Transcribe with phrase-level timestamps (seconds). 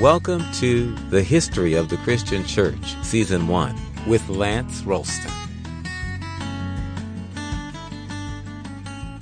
[0.00, 3.74] Welcome to The History of the Christian Church, Season 1,
[4.06, 5.32] with Lance Ralston.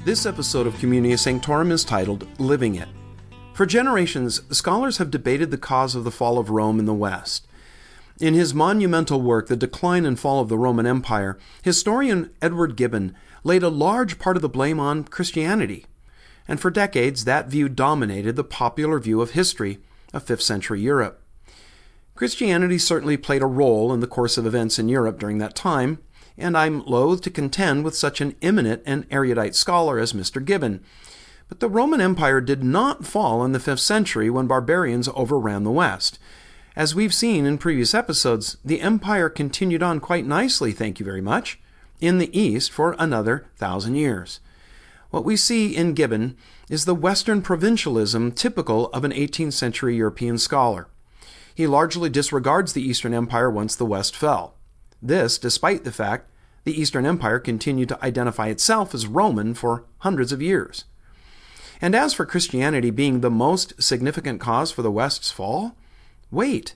[0.04, 2.88] This episode of Communio Sanctorum is titled Living It.
[3.52, 7.46] For generations, scholars have debated the cause of the fall of Rome in the West.
[8.18, 13.14] In his monumental work, The Decline and Fall of the Roman Empire, historian Edward Gibbon
[13.44, 15.86] laid a large part of the blame on Christianity.
[16.48, 19.78] And for decades, that view dominated the popular view of history
[20.14, 21.20] of 5th century Europe.
[22.14, 25.98] Christianity certainly played a role in the course of events in Europe during that time,
[26.38, 30.44] and I'm loath to contend with such an eminent and erudite scholar as Mr.
[30.44, 30.82] Gibbon.
[31.48, 35.70] But the Roman Empire did not fall in the 5th century when barbarians overran the
[35.70, 36.18] West.
[36.76, 41.20] As we've seen in previous episodes, the empire continued on quite nicely, thank you very
[41.20, 41.60] much,
[42.00, 44.40] in the East for another thousand years.
[45.14, 46.36] What we see in Gibbon
[46.68, 50.88] is the Western provincialism typical of an 18th century European scholar.
[51.54, 54.56] He largely disregards the Eastern Empire once the West fell.
[55.00, 56.32] This, despite the fact
[56.64, 60.84] the Eastern Empire continued to identify itself as Roman for hundreds of years.
[61.80, 65.76] And as for Christianity being the most significant cause for the West's fall,
[66.32, 66.74] wait,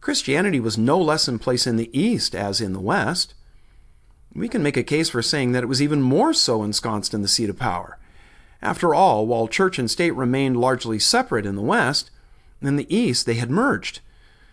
[0.00, 3.34] Christianity was no less in place in the East as in the West.
[4.36, 7.22] We can make a case for saying that it was even more so ensconced in
[7.22, 7.98] the seat of power.
[8.60, 12.10] After all, while church and state remained largely separate in the West,
[12.60, 14.00] in the East they had merged.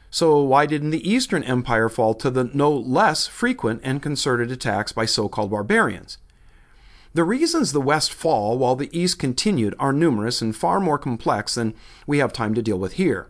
[0.10, 4.94] So why didn't the Eastern Empire fall to the no less frequent and concerted attacks
[4.94, 6.18] by so-called barbarians?
[7.14, 11.56] The reasons the West fall while the East continued are numerous and far more complex
[11.56, 11.74] than
[12.08, 13.30] we have time to deal with here.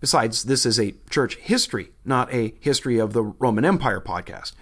[0.00, 4.52] Besides, this is a church history, not a history of the Roman Empire podcast.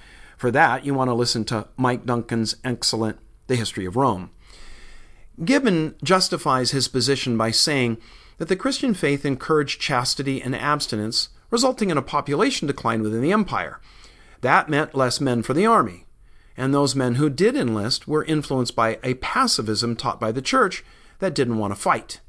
[0.41, 4.31] For that, you want to listen to Mike Duncan's excellent The History of Rome.
[5.45, 7.99] Gibbon justifies his position by saying
[8.39, 13.33] that the Christian faith encouraged chastity and abstinence, resulting in a population decline within the
[13.33, 13.83] empire.
[14.41, 16.07] That meant less men for the army,
[16.57, 20.83] and those men who did enlist were influenced by a pacifism taught by the church
[21.19, 22.21] that didn't want to fight.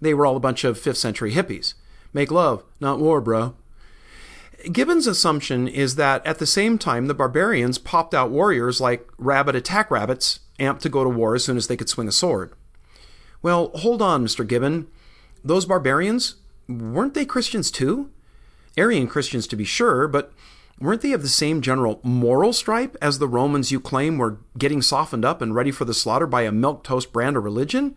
[0.00, 1.74] They were all a bunch of 5th century hippies.
[2.12, 3.54] Make love, not war, bro.
[4.72, 9.54] Gibbon's assumption is that at the same time, the barbarians popped out warriors like rabbit
[9.54, 12.52] attack rabbits amped to go to war as soon as they could swing a sword.
[13.42, 14.46] Well, hold on, Mr.
[14.46, 14.86] Gibbon.
[15.44, 16.36] Those barbarians,
[16.68, 18.10] weren't they Christians too?
[18.76, 20.32] Arian Christians to be sure, but
[20.80, 24.82] weren't they of the same general moral stripe as the Romans you claim were getting
[24.82, 27.96] softened up and ready for the slaughter by a milquetoast brand of religion?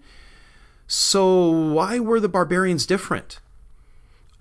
[0.87, 3.39] So why were the barbarians different?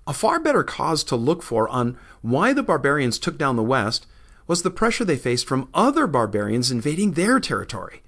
[0.07, 4.07] A far better cause to look for on why the barbarians took down the West
[4.47, 8.01] was the pressure they faced from other barbarians invading their territory.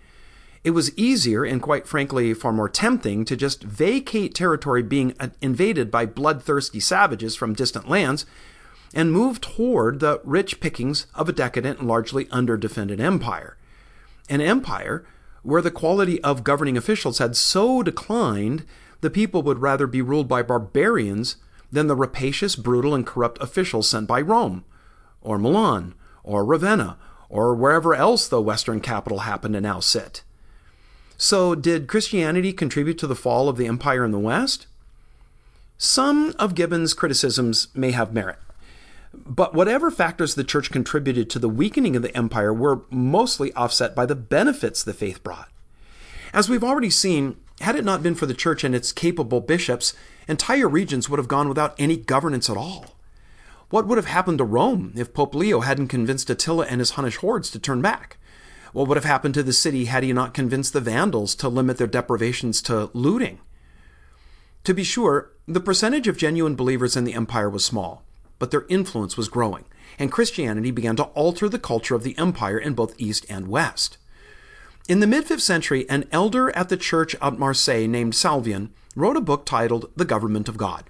[0.63, 5.29] It was easier and, quite frankly, far more tempting to just vacate territory being uh,
[5.41, 8.25] invaded by bloodthirsty savages from distant lands
[8.93, 13.57] and move toward the rich pickings of a decadent and largely underdefended empire.
[14.29, 15.05] An empire
[15.43, 18.65] where the quality of governing officials had so declined
[19.01, 21.35] the people would rather be ruled by barbarians
[21.71, 24.63] than the rapacious, brutal, and corrupt officials sent by Rome,
[25.21, 25.93] or Milan,
[26.23, 26.97] or Ravenna,
[27.29, 30.23] or wherever else the Western capital happened to now sit.
[31.17, 34.67] So, did Christianity contribute to the fall of the empire in the West?
[35.77, 38.37] Some of Gibbon's criticisms may have merit.
[39.13, 43.95] But whatever factors the church contributed to the weakening of the empire were mostly offset
[43.95, 45.49] by the benefits the faith brought.
[46.33, 49.93] As we've already seen, had it not been for the church and its capable bishops,
[50.27, 52.95] entire regions would have gone without any governance at all.
[53.69, 57.17] What would have happened to Rome if Pope Leo hadn't convinced Attila and his Hunnish
[57.17, 58.17] hordes to turn back?
[58.71, 61.77] What would have happened to the city had he not convinced the Vandals to limit
[61.77, 63.39] their deprivations to looting?
[64.63, 68.03] To be sure, the percentage of genuine believers in the empire was small,
[68.37, 69.65] but their influence was growing,
[69.97, 73.97] and Christianity began to alter the culture of the empire in both East and West.
[74.89, 79.17] In the mid 5th century, an elder at the church at Marseille named Salvian wrote
[79.17, 80.89] a book titled The Government of God.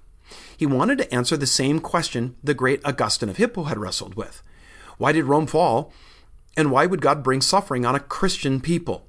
[0.56, 4.42] He wanted to answer the same question the great Augustine of Hippo had wrestled with
[4.96, 5.92] Why did Rome fall?
[6.56, 9.06] And why would God bring suffering on a Christian people?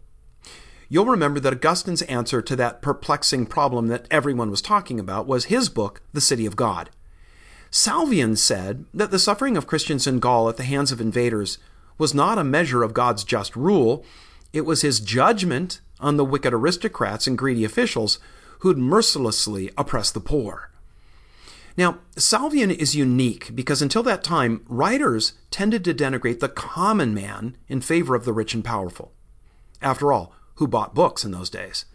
[0.90, 5.46] You'll remember that Augustine's answer to that perplexing problem that everyone was talking about was
[5.46, 6.90] his book, The City of God.
[7.72, 11.60] Salvian said that the suffering of Christians in Gaul at the hands of invaders
[11.98, 14.04] was not a measure of God's just rule,
[14.54, 18.20] it was his judgment on the wicked aristocrats and greedy officials
[18.60, 20.72] who'd mercilessly oppressed the poor.
[21.78, 27.56] Now, Salvian is unique because until that time, writers tended to denigrate the common man
[27.68, 29.14] in favor of the rich and powerful.
[29.82, 31.86] After all, who bought books in those days?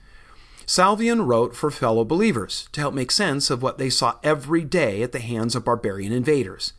[0.67, 5.02] Salvian wrote for fellow believers to help make sense of what they saw every day
[5.02, 6.73] at the hands of barbarian invaders.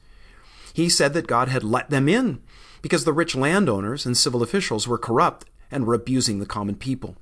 [0.74, 2.42] He said that God had let them in
[2.82, 7.16] because the rich landowners and civil officials were corrupt and were abusing the common people.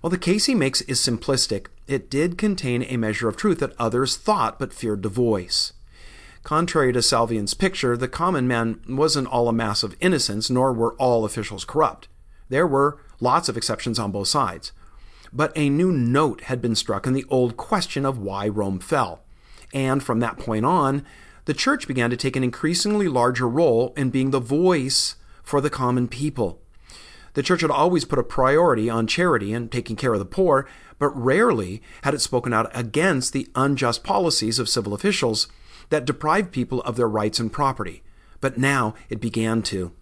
[0.00, 3.74] While the case he makes is simplistic, it did contain a measure of truth that
[3.78, 5.72] others thought but feared to voice.
[6.42, 10.94] Contrary to Salvian's picture, the common man wasn't all a mass of innocents, nor were
[10.94, 12.08] all officials corrupt.
[12.48, 14.72] There were lots of exceptions on both sides.
[15.32, 19.20] But a new note had been struck in the old question of why Rome fell.
[19.72, 21.04] And from that point on,
[21.44, 25.70] the church began to take an increasingly larger role in being the voice for the
[25.70, 26.60] common people.
[27.34, 30.66] The church had always put a priority on charity and taking care of the poor,
[30.98, 35.48] but rarely had it spoken out against the unjust policies of civil officials
[35.90, 38.02] that deprived people of their rights and property.
[38.40, 39.92] But now it began to.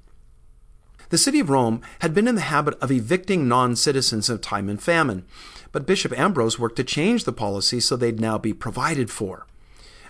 [1.10, 4.68] The city of Rome had been in the habit of evicting non citizens of time
[4.68, 5.24] and famine,
[5.72, 9.46] but Bishop Ambrose worked to change the policy so they'd now be provided for.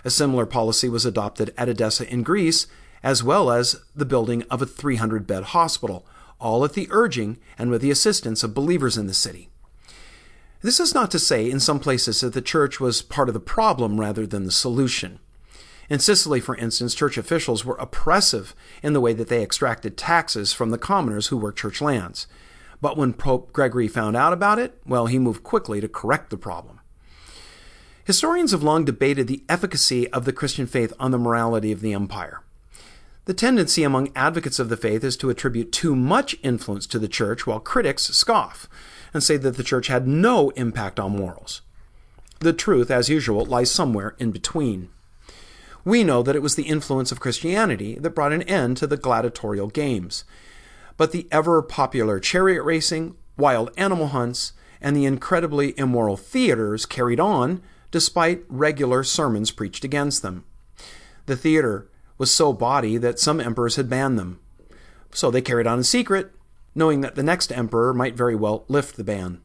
[0.03, 2.67] A similar policy was adopted at Edessa in Greece,
[3.01, 6.05] as well as the building of a 300 bed hospital,
[6.39, 9.49] all at the urging and with the assistance of believers in the city.
[10.61, 13.39] This is not to say in some places that the church was part of the
[13.39, 15.19] problem rather than the solution.
[15.89, 18.53] In Sicily, for instance, church officials were oppressive
[18.83, 22.27] in the way that they extracted taxes from the commoners who worked church lands.
[22.81, 26.37] But when Pope Gregory found out about it, well, he moved quickly to correct the
[26.37, 26.79] problem.
[28.05, 31.93] Historians have long debated the efficacy of the Christian faith on the morality of the
[31.93, 32.41] empire.
[33.29, 37.07] The tendency among advocates of the faith is to attribute too much influence to the
[37.07, 38.67] church, while critics scoff
[39.13, 41.61] and say that the church had no impact on morals.
[42.39, 44.89] The truth, as usual, lies somewhere in between
[45.85, 48.97] we know that it was the influence of Christianity that brought an end to the
[48.97, 50.23] gladiatorial games.
[50.97, 57.19] But the ever popular chariot racing, wild animal hunts, and the incredibly immoral theaters carried
[57.19, 57.61] on
[57.91, 60.45] despite regular sermons preached against them.
[61.27, 64.39] The theater was so bawdy that some emperors had banned them.
[65.11, 66.31] So they carried on in secret,
[66.75, 69.41] knowing that the next emperor might very well lift the ban.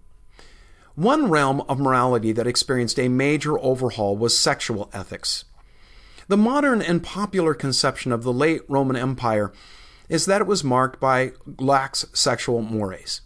[0.94, 5.44] One realm of morality that experienced a major overhaul was sexual ethics.
[6.29, 9.53] The modern and popular conception of the late Roman Empire
[10.09, 13.23] is that it was marked by lax sexual mores.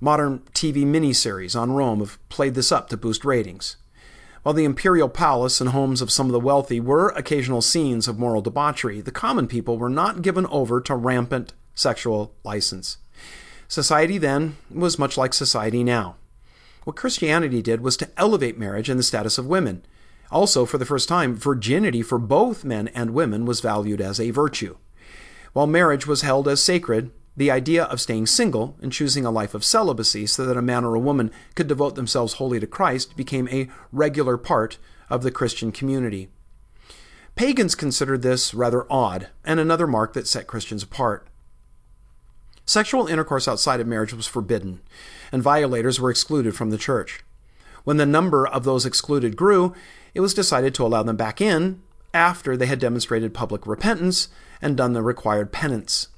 [0.00, 3.76] Modern TV miniseries on Rome have played this up to boost ratings.
[4.46, 8.16] While the imperial palace and homes of some of the wealthy were occasional scenes of
[8.16, 12.98] moral debauchery, the common people were not given over to rampant sexual license.
[13.66, 16.14] Society then was much like society now.
[16.84, 19.84] What Christianity did was to elevate marriage and the status of women.
[20.30, 24.30] Also, for the first time, virginity for both men and women was valued as a
[24.30, 24.76] virtue.
[25.54, 29.54] While marriage was held as sacred, the idea of staying single and choosing a life
[29.54, 33.16] of celibacy so that a man or a woman could devote themselves wholly to Christ
[33.16, 34.78] became a regular part
[35.10, 36.28] of the Christian community.
[37.34, 41.28] Pagans considered this rather odd and another mark that set Christians apart.
[42.64, 44.80] Sexual intercourse outside of marriage was forbidden,
[45.30, 47.20] and violators were excluded from the church.
[47.84, 49.74] When the number of those excluded grew,
[50.14, 51.82] it was decided to allow them back in
[52.12, 54.28] after they had demonstrated public repentance
[54.60, 56.08] and done the required penance.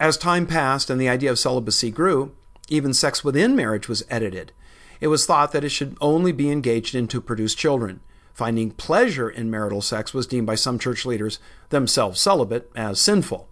[0.00, 2.32] As time passed and the idea of celibacy grew,
[2.70, 4.52] even sex within marriage was edited.
[4.98, 8.00] It was thought that it should only be engaged in to produce children.
[8.32, 13.50] Finding pleasure in marital sex was deemed by some church leaders, themselves celibate, as sinful.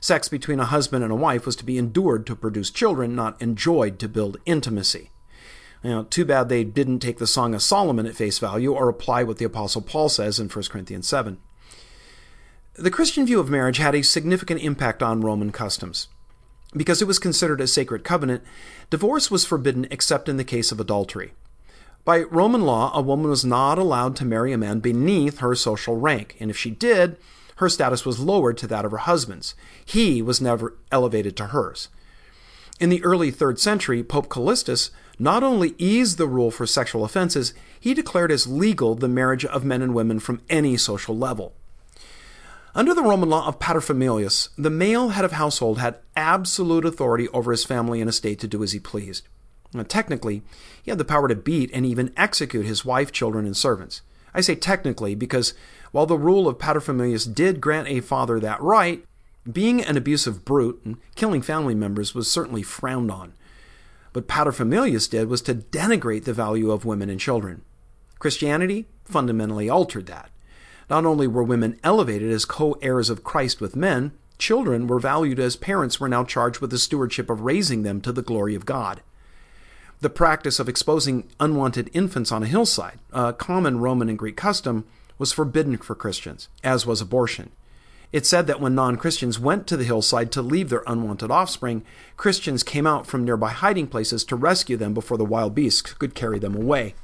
[0.00, 3.40] Sex between a husband and a wife was to be endured to produce children, not
[3.42, 5.10] enjoyed to build intimacy.
[5.84, 9.24] Know, too bad they didn't take the Song of Solomon at face value or apply
[9.24, 11.38] what the Apostle Paul says in 1 Corinthians 7.
[12.74, 16.08] The Christian view of marriage had a significant impact on Roman customs.
[16.74, 18.42] Because it was considered a sacred covenant,
[18.88, 21.34] divorce was forbidden except in the case of adultery.
[22.06, 25.98] By Roman law, a woman was not allowed to marry a man beneath her social
[25.98, 27.18] rank, and if she did,
[27.56, 29.54] her status was lowered to that of her husband's.
[29.84, 31.88] He was never elevated to hers.
[32.80, 34.88] In the early 3rd century, Pope Callistus
[35.18, 39.62] not only eased the rule for sexual offenses, he declared as legal the marriage of
[39.62, 41.52] men and women from any social level.
[42.74, 47.50] Under the Roman law of paterfamilias, the male head of household had absolute authority over
[47.50, 49.28] his family and estate to do as he pleased.
[49.74, 50.42] Now, technically,
[50.82, 54.00] he had the power to beat and even execute his wife, children, and servants.
[54.32, 55.52] I say technically because
[55.90, 59.04] while the rule of paterfamilias did grant a father that right,
[59.50, 63.34] being an abusive brute and killing family members was certainly frowned on.
[64.14, 67.62] What paterfamilias did was to denigrate the value of women and children.
[68.18, 70.30] Christianity fundamentally altered that.
[70.90, 75.38] Not only were women elevated as co heirs of Christ with men, children were valued
[75.38, 78.66] as parents were now charged with the stewardship of raising them to the glory of
[78.66, 79.00] God.
[80.00, 84.84] The practice of exposing unwanted infants on a hillside, a common Roman and Greek custom,
[85.16, 87.52] was forbidden for Christians, as was abortion.
[88.10, 91.84] It said that when non Christians went to the hillside to leave their unwanted offspring,
[92.16, 96.14] Christians came out from nearby hiding places to rescue them before the wild beasts could
[96.14, 96.94] carry them away.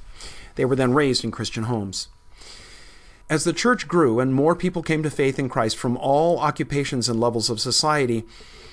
[0.56, 2.08] They were then raised in Christian homes.
[3.30, 7.10] As the church grew and more people came to faith in Christ from all occupations
[7.10, 8.24] and levels of society,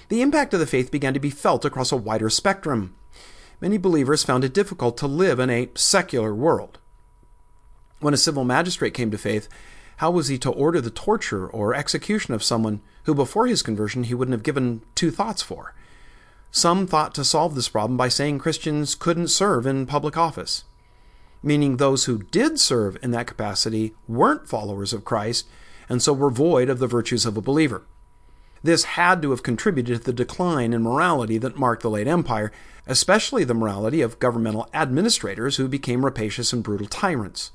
[0.08, 2.96] the impact of the faith began to be felt across a wider spectrum.
[3.60, 6.80] Many believers found it difficult to live in a secular world.
[8.00, 9.50] When a civil magistrate came to faith,
[9.98, 14.04] how was he to order the torture or execution of someone who before his conversion
[14.04, 15.74] he wouldn't have given two thoughts for?
[16.52, 20.64] Some thought to solve this problem by saying Christians couldn't serve in public office
[21.46, 25.48] meaning those who did serve in that capacity weren't followers of Christ
[25.88, 27.84] and so were void of the virtues of a believer.
[28.64, 32.52] This had to have contributed to the decline in morality that marked the late empire,
[32.88, 37.52] especially the morality of governmental administrators who became rapacious and brutal tyrants.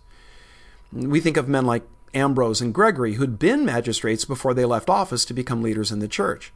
[0.92, 1.82] We think of men like
[2.14, 6.06] Ambrose and Gregory, who'd been magistrates before they left office to become leaders in the
[6.06, 6.52] church.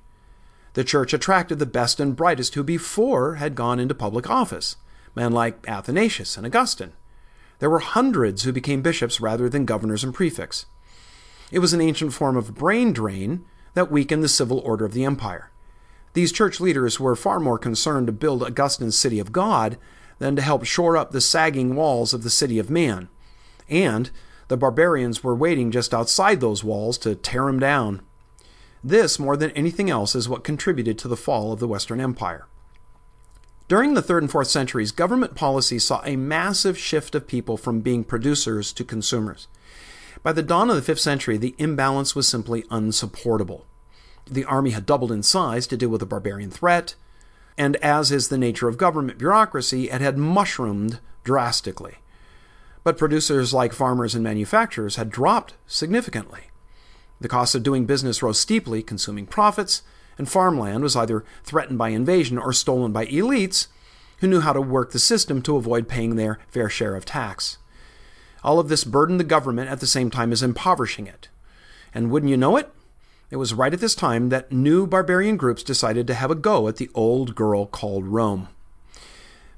[0.74, 4.76] The church attracted the best and brightest who before had gone into public office,
[5.16, 6.92] men like Athanasius and Augustine.
[7.58, 10.66] There were hundreds who became bishops rather than governors and prefects.
[11.50, 13.44] It was an ancient form of brain drain
[13.74, 15.50] that weakened the civil order of the empire.
[16.14, 19.78] These church leaders were far more concerned to build Augustine's city of God
[20.18, 23.08] than to help shore up the sagging walls of the city of man.
[23.68, 24.10] And
[24.48, 28.02] the barbarians were waiting just outside those walls to tear them down.
[28.82, 32.46] This, more than anything else, is what contributed to the fall of the Western Empire.
[33.74, 37.80] During the 3rd and 4th centuries, government policy saw a massive shift of people from
[37.80, 39.48] being producers to consumers.
[40.22, 43.66] By the dawn of the 5th century, the imbalance was simply unsupportable.
[44.30, 46.94] The army had doubled in size to deal with the barbarian threat,
[47.58, 51.96] and as is the nature of government bureaucracy, it had mushroomed drastically.
[52.84, 56.42] But producers like farmers and manufacturers had dropped significantly.
[57.20, 59.82] The cost of doing business rose steeply, consuming profits,
[60.18, 63.68] and farmland was either threatened by invasion or stolen by elites
[64.18, 67.58] who knew how to work the system to avoid paying their fair share of tax.
[68.42, 71.28] All of this burdened the government at the same time as impoverishing it.
[71.94, 72.70] And wouldn't you know it?
[73.30, 76.68] It was right at this time that new barbarian groups decided to have a go
[76.68, 78.48] at the old girl called Rome.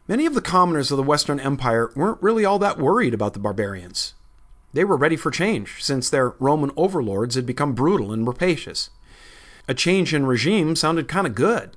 [0.08, 3.40] Many of the commoners of the Western Empire weren't really all that worried about the
[3.40, 4.14] barbarians.
[4.72, 8.90] They were ready for change, since their Roman overlords had become brutal and rapacious.
[9.68, 11.76] A change in regime sounded kind of good.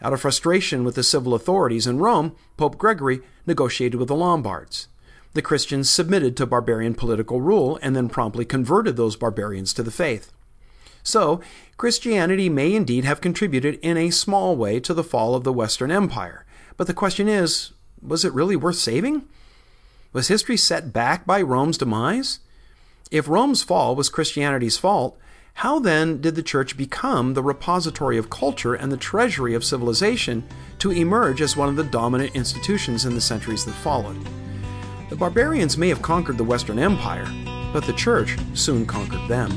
[0.00, 4.86] Out of frustration with the civil authorities in Rome, Pope Gregory negotiated with the Lombards.
[5.34, 9.90] The Christians submitted to barbarian political rule and then promptly converted those barbarians to the
[9.90, 10.32] faith.
[11.02, 11.40] So,
[11.76, 15.90] Christianity may indeed have contributed in a small way to the fall of the Western
[15.90, 16.44] Empire.
[16.76, 19.26] But the question is was it really worth saving?
[20.12, 22.40] Was history set back by Rome's demise?
[23.10, 25.18] If Rome's fall was Christianity's fault,
[25.58, 30.46] how then did the church become the repository of culture and the treasury of civilization
[30.78, 34.24] to emerge as one of the dominant institutions in the centuries that followed?
[35.10, 37.26] The barbarians may have conquered the Western Empire,
[37.72, 39.50] but the church soon conquered them.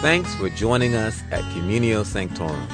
[0.00, 2.66] Thanks for joining us at Communio Sanctorum.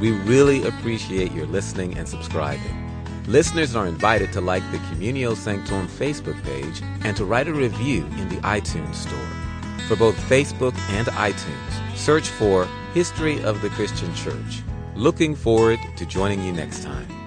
[0.00, 2.87] We really appreciate your listening and subscribing.
[3.28, 8.06] Listeners are invited to like the Communio Sanctorum Facebook page and to write a review
[8.16, 9.28] in the iTunes Store.
[9.86, 14.62] For both Facebook and iTunes, search for History of the Christian Church.
[14.94, 17.17] Looking forward to joining you next time.